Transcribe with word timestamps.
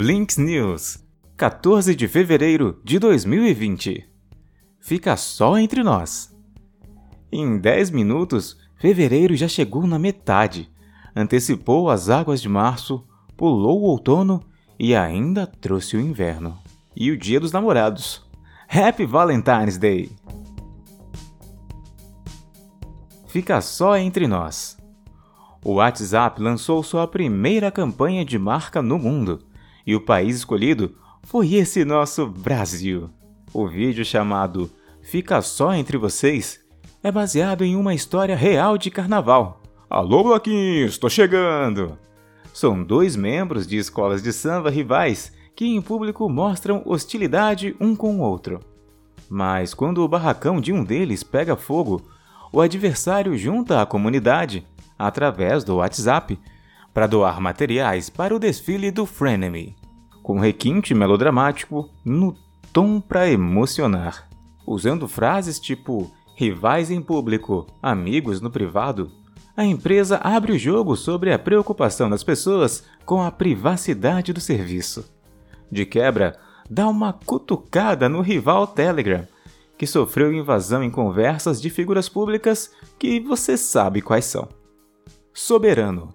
Blinks 0.00 0.38
News, 0.38 1.04
14 1.36 1.94
de 1.94 2.08
fevereiro 2.08 2.80
de 2.82 2.98
2020. 2.98 4.08
Fica 4.80 5.14
só 5.14 5.58
entre 5.58 5.82
nós. 5.82 6.34
Em 7.30 7.58
10 7.58 7.90
minutos, 7.90 8.56
fevereiro 8.78 9.36
já 9.36 9.46
chegou 9.46 9.86
na 9.86 9.98
metade, 9.98 10.70
antecipou 11.14 11.90
as 11.90 12.08
águas 12.08 12.40
de 12.40 12.48
março, 12.48 13.06
pulou 13.36 13.82
o 13.82 13.84
outono 13.84 14.42
e 14.78 14.96
ainda 14.96 15.46
trouxe 15.46 15.98
o 15.98 16.00
inverno. 16.00 16.56
E 16.96 17.10
o 17.10 17.18
Dia 17.18 17.38
dos 17.38 17.52
Namorados. 17.52 18.26
Happy 18.70 19.04
Valentine's 19.04 19.76
Day! 19.76 20.10
Fica 23.26 23.60
só 23.60 23.98
entre 23.98 24.26
nós. 24.26 24.78
O 25.62 25.74
WhatsApp 25.74 26.40
lançou 26.40 26.82
sua 26.82 27.06
primeira 27.06 27.70
campanha 27.70 28.24
de 28.24 28.38
marca 28.38 28.80
no 28.80 28.98
mundo 28.98 29.49
e 29.86 29.94
o 29.94 30.00
país 30.00 30.36
escolhido 30.36 30.94
foi 31.22 31.54
esse 31.54 31.84
nosso 31.84 32.26
Brasil. 32.26 33.10
O 33.52 33.66
vídeo 33.66 34.04
chamado 34.04 34.70
Fica 35.02 35.42
Só 35.42 35.74
Entre 35.74 35.96
Vocês 35.96 36.60
é 37.02 37.10
baseado 37.10 37.64
em 37.64 37.74
uma 37.76 37.94
história 37.94 38.36
real 38.36 38.76
de 38.76 38.90
carnaval. 38.90 39.62
Alô, 39.88 40.22
Bloquinhos, 40.22 40.98
tô 40.98 41.08
chegando! 41.08 41.98
São 42.52 42.82
dois 42.82 43.16
membros 43.16 43.66
de 43.66 43.76
escolas 43.76 44.22
de 44.22 44.32
samba 44.32 44.70
rivais 44.70 45.32
que 45.54 45.66
em 45.66 45.80
público 45.80 46.28
mostram 46.28 46.82
hostilidade 46.84 47.74
um 47.80 47.94
com 47.94 48.16
o 48.16 48.20
outro. 48.20 48.60
Mas 49.28 49.74
quando 49.74 49.98
o 49.98 50.08
barracão 50.08 50.60
de 50.60 50.72
um 50.72 50.82
deles 50.82 51.22
pega 51.22 51.56
fogo, 51.56 52.02
o 52.52 52.60
adversário 52.60 53.36
junta 53.36 53.80
a 53.80 53.86
comunidade, 53.86 54.66
através 54.98 55.62
do 55.62 55.76
WhatsApp, 55.76 56.38
para 56.92 57.06
doar 57.06 57.40
materiais 57.40 58.10
para 58.10 58.34
o 58.34 58.38
desfile 58.38 58.90
do 58.90 59.06
Frenemy, 59.06 59.76
com 60.22 60.38
requinte 60.38 60.94
melodramático 60.94 61.88
no 62.04 62.36
tom 62.72 63.00
para 63.00 63.28
emocionar, 63.28 64.28
usando 64.66 65.08
frases 65.08 65.58
tipo 65.58 66.10
rivais 66.36 66.90
em 66.90 67.02
público, 67.02 67.66
amigos 67.82 68.40
no 68.40 68.50
privado. 68.50 69.10
A 69.56 69.64
empresa 69.64 70.18
abre 70.22 70.52
o 70.52 70.58
jogo 70.58 70.96
sobre 70.96 71.32
a 71.32 71.38
preocupação 71.38 72.08
das 72.08 72.24
pessoas 72.24 72.84
com 73.04 73.22
a 73.22 73.30
privacidade 73.30 74.32
do 74.32 74.40
serviço. 74.40 75.04
De 75.70 75.84
quebra, 75.84 76.38
dá 76.68 76.88
uma 76.88 77.12
cutucada 77.12 78.08
no 78.08 78.20
rival 78.20 78.66
Telegram, 78.66 79.26
que 79.76 79.86
sofreu 79.86 80.32
invasão 80.32 80.82
em 80.82 80.90
conversas 80.90 81.60
de 81.60 81.68
figuras 81.68 82.08
públicas 82.08 82.70
que 82.98 83.20
você 83.20 83.56
sabe 83.56 84.00
quais 84.00 84.24
são. 84.24 84.48
Soberano 85.32 86.14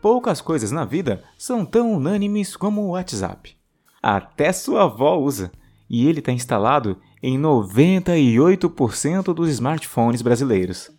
Poucas 0.00 0.40
coisas 0.40 0.70
na 0.70 0.84
vida 0.84 1.24
são 1.36 1.64
tão 1.64 1.92
unânimes 1.92 2.56
como 2.56 2.82
o 2.82 2.90
WhatsApp. 2.90 3.56
Até 4.00 4.52
sua 4.52 4.84
avó 4.84 5.18
usa, 5.18 5.50
e 5.90 6.06
ele 6.06 6.20
está 6.20 6.30
instalado 6.30 6.98
em 7.20 7.36
98% 7.38 9.34
dos 9.34 9.48
smartphones 9.50 10.22
brasileiros. 10.22 10.90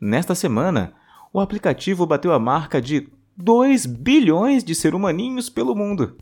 Nesta 0.00 0.34
semana, 0.34 0.92
o 1.32 1.40
aplicativo 1.40 2.06
bateu 2.06 2.32
a 2.32 2.38
marca 2.38 2.80
de 2.80 3.08
2 3.36 3.86
bilhões 3.86 4.62
de 4.62 4.74
ser 4.76 4.94
humaninhos 4.94 5.50
pelo 5.50 5.74
mundo. 5.74 6.16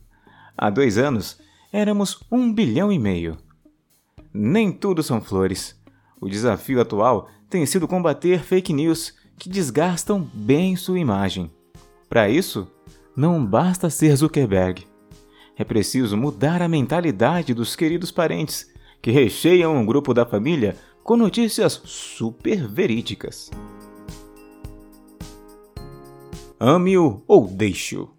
Há 0.56 0.70
dois 0.70 0.97
anos, 0.97 1.39
éramos 1.70 2.20
1 2.33 2.53
bilhão 2.55 2.91
e 2.91 2.98
meio. 2.98 3.36
Nem 4.33 4.73
tudo 4.73 5.03
são 5.03 5.20
flores. 5.20 5.79
O 6.20 6.29
desafio 6.29 6.81
atual 6.81 7.29
tem 7.51 7.67
sido 7.67 7.86
combater 7.86 8.42
fake 8.42 8.73
news 8.73 9.14
que 9.39 9.48
desgastam 9.48 10.29
bem 10.33 10.75
sua 10.75 10.98
imagem. 10.98 11.51
Para 12.09 12.28
isso, 12.28 12.67
não 13.14 13.45
basta 13.45 13.91
ser 13.91 14.17
Zuckerberg. 14.17 14.87
É 15.56 15.64
preciso 15.64 16.17
mudar 16.17 16.62
a 16.62 16.69
mentalidade 16.69 17.53
dos 17.53 17.77
queridos 17.77 18.11
parentes 18.11 18.73
que 19.03 19.11
recheiam 19.11 19.77
um 19.77 19.84
grupo 19.84 20.14
da 20.14 20.25
família 20.25 20.77
com 21.03 21.17
notícias 21.17 21.80
super 21.85 22.67
verídicas. 22.67 23.51
Ame-o 26.61 27.23
ou 27.27 27.47
deixe-o. 27.47 28.11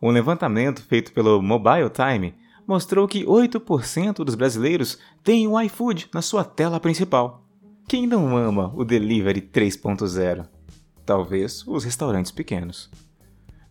Um 0.00 0.10
levantamento 0.10 0.82
feito 0.82 1.12
pelo 1.12 1.42
Mobile 1.42 1.90
Time 1.90 2.34
mostrou 2.66 3.08
que 3.08 3.24
8% 3.24 4.24
dos 4.24 4.34
brasileiros 4.34 4.98
têm 5.24 5.48
o 5.48 5.60
iFood 5.60 6.08
na 6.12 6.22
sua 6.22 6.44
tela 6.44 6.78
principal. 6.78 7.42
Quem 7.88 8.06
não 8.06 8.36
ama 8.36 8.72
o 8.76 8.84
Delivery 8.84 9.40
3.0? 9.40 10.57
Talvez 11.08 11.66
os 11.66 11.84
restaurantes 11.84 12.30
pequenos. 12.30 12.90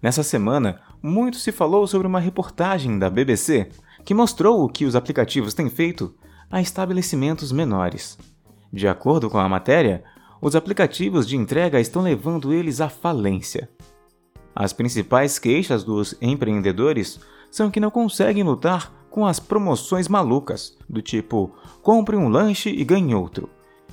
Nessa 0.01 0.23
semana, 0.23 0.81
muito 1.03 1.37
se 1.37 1.51
falou 1.51 1.85
sobre 1.85 2.07
uma 2.07 2.19
reportagem 2.19 2.97
da 2.97 3.11
BBC 3.11 3.69
que 4.03 4.15
mostrou 4.15 4.63
o 4.63 4.69
que 4.69 4.85
os 4.85 4.95
aplicativos 4.95 5.53
têm 5.53 5.69
feito 5.69 6.15
a 6.49 6.59
estabelecimentos 6.59 7.51
menores. 7.51 8.17
De 8.73 8.87
acordo 8.87 9.29
com 9.29 9.37
a 9.37 9.47
matéria, 9.47 10.03
os 10.41 10.55
aplicativos 10.55 11.27
de 11.27 11.37
entrega 11.37 11.79
estão 11.79 12.01
levando 12.01 12.51
eles 12.51 12.81
à 12.81 12.89
falência. 12.89 13.69
As 14.55 14.73
principais 14.73 15.37
queixas 15.37 15.83
dos 15.83 16.15
empreendedores 16.19 17.19
são 17.51 17.69
que 17.69 17.79
não 17.79 17.91
conseguem 17.91 18.41
lutar 18.41 18.91
com 19.11 19.27
as 19.27 19.39
promoções 19.39 20.07
malucas, 20.07 20.75
do 20.89 21.03
tipo 21.03 21.51
compre 21.83 22.15
um 22.15 22.29
lanche 22.29 22.69
e 22.69 22.83
ganhe 22.83 23.13
outro, 23.13 23.47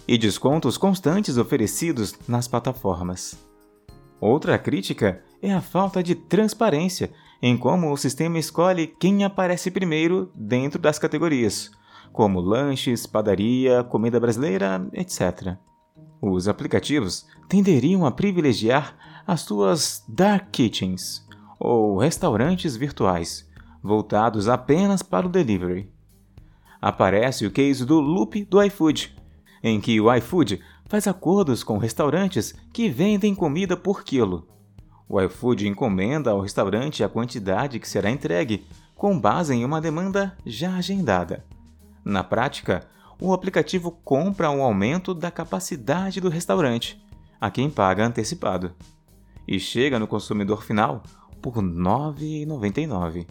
e 0.07 0.19
descontos 0.19 0.77
constantes 0.77 1.37
oferecidos 1.39 2.15
nas 2.29 2.47
plataformas. 2.47 3.37
Outra 4.21 4.59
crítica 4.59 5.23
é 5.43 5.53
a 5.53 5.61
falta 5.61 6.03
de 6.03 6.15
transparência 6.15 7.13
em 7.43 7.57
como 7.57 7.93
o 7.93 7.97
sistema 7.97 8.39
escolhe 8.39 8.87
quem 8.87 9.25
aparece 9.25 9.71
primeiro 9.71 10.31
dentro 10.35 10.81
das 10.81 10.99
categorias, 10.99 11.71
como 12.13 12.41
lanches, 12.41 13.07
padaria, 13.07 13.85
comida 13.85 14.19
brasileira, 14.19 14.87
etc. 14.93 15.57
Os 16.23 16.49
aplicativos 16.49 17.27
tenderiam 17.49 18.07
a 18.07 18.11
privilegiar 18.11 18.97
as 19.27 19.43
suas 19.43 20.03
dark 20.09 20.51
kitchens, 20.51 21.27
ou 21.59 21.99
restaurantes 21.99 22.77
virtuais, 22.77 23.47
voltados 23.83 24.49
apenas 24.49 25.03
para 25.03 25.27
o 25.27 25.31
delivery. 25.31 25.93
Aparece 26.81 27.47
o 27.47 27.51
case 27.51 27.85
do 27.85 28.01
loop 28.01 28.45
do 28.45 28.63
iFood, 28.63 29.15
em 29.65 29.81
que 29.81 29.99
o 29.99 30.15
iFood 30.15 30.61
faz 30.85 31.07
acordos 31.09 31.65
com 31.65 31.79
restaurantes 31.79 32.55
que 32.71 32.91
vendem 32.91 33.35
comida 33.35 33.75
por 33.75 34.05
quilo. 34.05 34.47
O 35.09 35.19
iFood 35.23 35.67
encomenda 35.67 36.31
ao 36.31 36.41
restaurante 36.41 37.03
a 37.03 37.09
quantidade 37.09 37.81
que 37.81 37.89
será 37.89 38.11
entregue, 38.11 38.67
com 38.95 39.19
base 39.19 39.55
em 39.55 39.65
uma 39.65 39.81
demanda 39.81 40.37
já 40.45 40.77
agendada. 40.77 41.47
Na 42.05 42.23
prática, 42.23 42.87
o 43.19 43.33
aplicativo 43.33 43.91
compra 43.91 44.51
um 44.51 44.63
aumento 44.63 45.15
da 45.15 45.31
capacidade 45.31 46.21
do 46.21 46.29
restaurante, 46.29 47.03
a 47.41 47.51
quem 47.51 47.71
paga 47.71 48.07
antecipado, 48.07 48.75
e 49.49 49.59
chega 49.59 49.99
no 49.99 50.07
consumidor 50.07 50.63
final 50.63 51.03
por 51.41 51.57
R$ 51.57 51.63
9,99. 51.63 53.27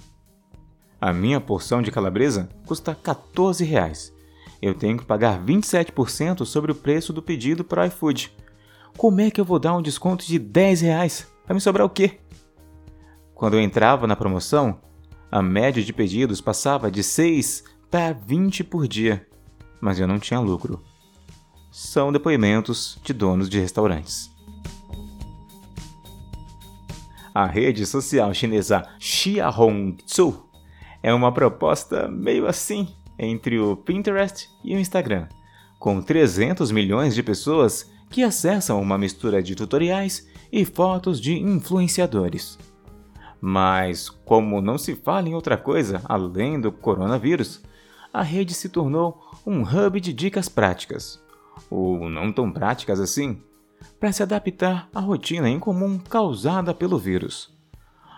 A 0.99 1.13
minha 1.13 1.39
porção 1.39 1.81
de 1.81 1.91
calabresa 1.91 2.49
custa 2.65 2.95
14 2.95 3.63
reais 3.63 4.12
eu 4.65 4.73
tenho 4.73 4.97
que 4.97 5.03
pagar 5.03 5.43
27% 5.43 6.45
sobre 6.45 6.71
o 6.71 6.75
preço 6.75 7.11
do 7.11 7.21
pedido 7.21 7.65
para 7.65 7.83
o 7.83 7.85
iFood. 7.85 8.31
Como 8.97 9.19
é 9.19 9.29
que 9.29 9.41
eu 9.41 9.43
vou 9.43 9.59
dar 9.59 9.75
um 9.75 9.81
desconto 9.81 10.25
de 10.25 10.39
10 10.39 10.81
reais? 10.81 11.27
Vai 11.45 11.55
me 11.55 11.59
sobrar 11.59 11.85
o 11.85 11.89
quê? 11.89 12.19
Quando 13.35 13.55
eu 13.55 13.61
entrava 13.61 14.07
na 14.07 14.15
promoção, 14.15 14.79
a 15.29 15.41
média 15.41 15.83
de 15.83 15.91
pedidos 15.91 16.39
passava 16.39 16.89
de 16.89 17.03
6 17.03 17.65
para 17.91 18.13
20 18.13 18.63
por 18.63 18.87
dia, 18.87 19.27
mas 19.81 19.99
eu 19.99 20.07
não 20.07 20.17
tinha 20.17 20.39
lucro. 20.39 20.81
São 21.69 22.09
depoimentos 22.09 22.97
de 23.03 23.11
donos 23.11 23.49
de 23.49 23.59
restaurantes. 23.59 24.31
A 27.35 27.45
rede 27.45 27.85
social 27.85 28.33
chinesa 28.33 28.87
Xiaohongshu 28.97 30.47
é 31.01 31.13
uma 31.13 31.33
proposta 31.33 32.07
meio 32.07 32.47
assim 32.47 32.87
entre 33.17 33.59
o 33.59 33.75
Pinterest 33.75 34.49
e 34.63 34.75
o 34.75 34.79
Instagram, 34.79 35.27
com 35.79 36.01
300 36.01 36.71
milhões 36.71 37.13
de 37.13 37.21
pessoas 37.21 37.91
que 38.09 38.23
acessam 38.23 38.81
uma 38.81 38.97
mistura 38.97 39.41
de 39.41 39.55
tutoriais 39.55 40.27
e 40.51 40.63
fotos 40.63 41.19
de 41.19 41.33
influenciadores. 41.33 42.57
Mas, 43.41 44.09
como 44.09 44.61
não 44.61 44.77
se 44.77 44.95
fala 44.95 45.27
em 45.27 45.33
outra 45.33 45.57
coisa 45.57 46.01
além 46.05 46.61
do 46.61 46.71
coronavírus, 46.71 47.61
a 48.13 48.21
rede 48.21 48.53
se 48.53 48.69
tornou 48.69 49.19
um 49.45 49.63
hub 49.63 49.99
de 49.99 50.13
dicas 50.13 50.47
práticas, 50.47 51.21
ou 51.69 52.09
não 52.09 52.31
tão 52.31 52.51
práticas 52.51 52.99
assim, 52.99 53.41
para 53.99 54.11
se 54.11 54.23
adaptar 54.23 54.87
à 54.93 54.99
rotina 54.99 55.49
incomum 55.49 55.97
causada 55.97 56.73
pelo 56.73 56.97
vírus. 56.97 57.51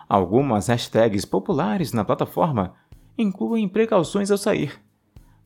Algumas 0.08 0.68
hashtags 0.68 1.26
populares 1.26 1.92
na 1.92 2.04
plataforma 2.04 2.76
incluem 3.18 3.68
precauções 3.68 4.30
ao 4.30 4.38
sair, 4.38 4.80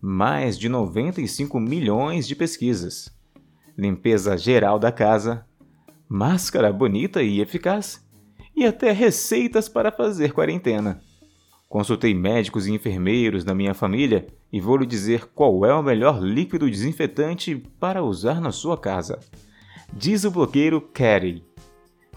mais 0.01 0.57
de 0.57 0.69
95 0.69 1.60
milhões 1.60 2.28
de 2.28 2.36
pesquisas, 2.36 3.13
limpeza 3.78 4.38
geral 4.38 4.80
da 4.80 4.92
casa, 4.92 5.46
máscara 6.07 6.72
bonita 6.72 7.22
e 7.22 7.42
eficaz, 7.42 8.07
e 8.56 8.66
até 8.66 8.92
receitas 8.92 9.69
para 9.69 9.92
fazer 9.92 10.34
quarentena. 10.34 11.01
Consultei 11.68 12.13
médicos 12.13 12.66
e 12.66 12.74
enfermeiros 12.74 13.44
da 13.44 13.54
minha 13.54 13.74
família 13.74 14.28
e 14.51 14.60
vou 14.60 14.78
lhe 14.78 14.86
dizer 14.86 15.28
qual 15.36 15.66
é 15.66 15.74
o 15.74 15.84
melhor 15.84 16.19
líquido 16.19 16.69
desinfetante 16.69 17.56
para 17.80 18.04
usar 18.04 18.42
na 18.42 18.51
sua 18.51 18.78
casa. 18.78 19.19
Diz 19.94 20.24
o 20.24 20.31
blogueiro 20.31 20.81
Carey, 20.81 21.44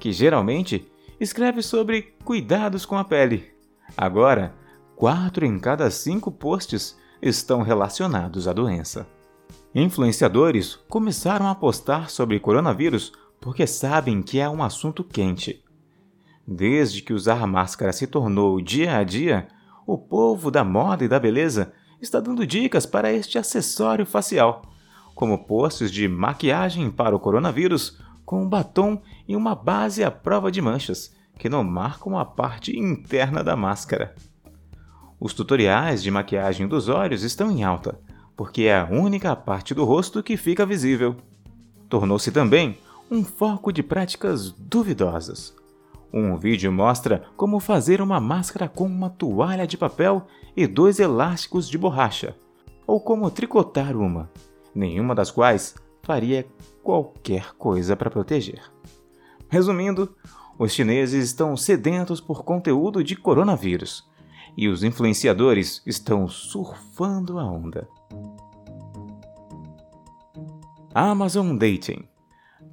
que 0.00 0.10
geralmente 0.10 0.90
escreve 1.20 1.62
sobre 1.62 2.14
cuidados 2.24 2.86
com 2.86 2.96
a 2.96 3.04
pele. 3.04 3.50
Agora, 3.96 4.54
quatro 4.96 5.44
em 5.44 5.58
cada 5.58 5.90
cinco 5.90 6.30
posts 6.30 6.96
estão 7.22 7.62
relacionados 7.62 8.48
à 8.48 8.52
doença. 8.52 9.06
Influenciadores 9.72 10.74
começaram 10.88 11.46
a 11.46 11.54
postar 11.54 12.10
sobre 12.10 12.40
coronavírus 12.40 13.12
porque 13.40 13.66
sabem 13.66 14.20
que 14.20 14.40
é 14.40 14.48
um 14.48 14.62
assunto 14.62 15.04
quente. 15.04 15.64
Desde 16.46 17.00
que 17.00 17.12
usar 17.12 17.46
máscara 17.46 17.92
se 17.92 18.06
tornou 18.06 18.60
dia 18.60 18.96
a 18.96 19.04
dia, 19.04 19.46
o 19.86 19.96
povo 19.96 20.50
da 20.50 20.64
moda 20.64 21.04
e 21.04 21.08
da 21.08 21.18
beleza 21.18 21.72
está 22.00 22.18
dando 22.18 22.46
dicas 22.46 22.84
para 22.84 23.12
este 23.12 23.38
acessório 23.38 24.04
facial, 24.04 24.62
como 25.14 25.46
posts 25.46 25.90
de 25.90 26.08
maquiagem 26.08 26.90
para 26.90 27.14
o 27.14 27.20
coronavírus 27.20 27.98
com 28.24 28.42
um 28.42 28.48
batom 28.48 29.00
e 29.28 29.36
uma 29.36 29.54
base 29.54 30.02
à 30.02 30.10
prova 30.10 30.50
de 30.50 30.60
manchas, 30.60 31.14
que 31.38 31.48
não 31.48 31.62
marcam 31.62 32.18
a 32.18 32.24
parte 32.24 32.76
interna 32.76 33.42
da 33.42 33.56
máscara. 33.56 34.14
Os 35.24 35.32
tutoriais 35.32 36.02
de 36.02 36.10
maquiagem 36.10 36.66
dos 36.66 36.88
olhos 36.88 37.22
estão 37.22 37.48
em 37.48 37.62
alta, 37.62 37.96
porque 38.36 38.62
é 38.62 38.76
a 38.76 38.88
única 38.90 39.36
parte 39.36 39.72
do 39.72 39.84
rosto 39.84 40.20
que 40.20 40.36
fica 40.36 40.66
visível. 40.66 41.14
Tornou-se 41.88 42.32
também 42.32 42.76
um 43.08 43.22
foco 43.22 43.72
de 43.72 43.84
práticas 43.84 44.50
duvidosas. 44.50 45.54
Um 46.12 46.36
vídeo 46.36 46.72
mostra 46.72 47.22
como 47.36 47.60
fazer 47.60 48.00
uma 48.00 48.18
máscara 48.18 48.68
com 48.68 48.84
uma 48.84 49.10
toalha 49.10 49.64
de 49.64 49.76
papel 49.76 50.26
e 50.56 50.66
dois 50.66 50.98
elásticos 50.98 51.68
de 51.68 51.78
borracha, 51.78 52.34
ou 52.84 53.00
como 53.00 53.30
tricotar 53.30 53.96
uma, 53.96 54.28
nenhuma 54.74 55.14
das 55.14 55.30
quais 55.30 55.76
faria 56.02 56.44
qualquer 56.82 57.52
coisa 57.52 57.94
para 57.94 58.10
proteger. 58.10 58.60
Resumindo, 59.48 60.16
os 60.58 60.72
chineses 60.72 61.26
estão 61.26 61.56
sedentos 61.56 62.20
por 62.20 62.42
conteúdo 62.42 63.04
de 63.04 63.14
coronavírus 63.14 64.10
e 64.56 64.68
os 64.68 64.82
influenciadores 64.82 65.82
estão 65.86 66.28
surfando 66.28 67.38
a 67.38 67.44
onda. 67.44 67.88
Amazon 70.94 71.56
Dating 71.56 72.04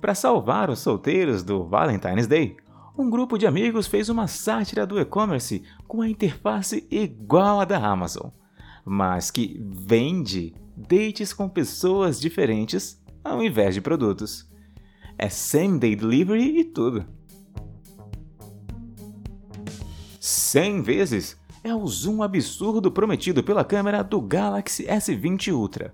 Para 0.01 0.13
salvar 0.13 0.69
os 0.69 0.79
solteiros 0.79 1.41
do 1.41 1.63
Valentine's 1.63 2.27
Day, 2.27 2.57
um 2.97 3.09
grupo 3.09 3.37
de 3.37 3.47
amigos 3.47 3.87
fez 3.87 4.09
uma 4.09 4.27
sátira 4.27 4.85
do 4.85 4.99
e-commerce 4.99 5.63
com 5.87 6.01
a 6.01 6.09
interface 6.09 6.85
igual 6.91 7.61
à 7.61 7.65
da 7.65 7.77
Amazon, 7.77 8.29
mas 8.83 9.31
que 9.31 9.57
vende 9.63 10.53
dates 10.75 11.31
com 11.31 11.47
pessoas 11.47 12.19
diferentes 12.19 13.01
ao 13.23 13.41
invés 13.41 13.73
de 13.73 13.79
produtos. 13.79 14.49
É 15.17 15.29
same 15.29 15.79
day 15.79 15.95
delivery 15.95 16.59
e 16.59 16.63
tudo. 16.65 17.05
100 20.19 20.81
vezes 20.81 21.38
é 21.63 21.73
o 21.73 21.85
zoom 21.87 22.23
absurdo 22.23 22.91
prometido 22.91 23.43
pela 23.43 23.63
câmera 23.63 24.03
do 24.03 24.21
Galaxy 24.21 24.85
S20 24.85 25.53
Ultra. 25.53 25.93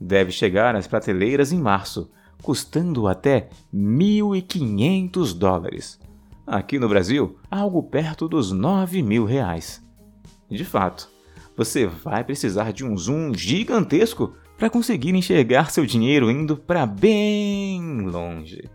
Deve 0.00 0.32
chegar 0.32 0.74
às 0.74 0.86
prateleiras 0.86 1.52
em 1.52 1.58
março, 1.58 2.10
custando 2.42 3.06
até 3.06 3.48
1.500 3.74 5.36
dólares. 5.36 6.00
Aqui 6.46 6.78
no 6.78 6.88
Brasil, 6.88 7.38
algo 7.50 7.82
perto 7.82 8.28
dos 8.28 8.52
9 8.52 9.02
mil 9.02 9.24
reais. 9.24 9.82
De 10.50 10.64
fato, 10.64 11.08
você 11.56 11.86
vai 11.86 12.22
precisar 12.22 12.72
de 12.72 12.84
um 12.84 12.96
zoom 12.96 13.32
gigantesco 13.34 14.34
para 14.58 14.70
conseguir 14.70 15.14
enxergar 15.14 15.70
seu 15.70 15.86
dinheiro 15.86 16.30
indo 16.30 16.56
para 16.56 16.86
bem 16.86 18.02
longe. 18.02 18.68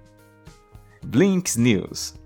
Blinks 1.06 1.56
News 1.56 2.19